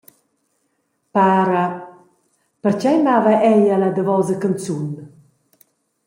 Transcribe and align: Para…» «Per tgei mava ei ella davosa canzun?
Para…» 1.15 1.65
«Per 2.61 2.73
tgei 2.77 2.99
mava 3.07 3.33
ei 3.51 3.63
ella 3.75 3.89
davosa 3.97 4.35
canzun? 4.43 4.87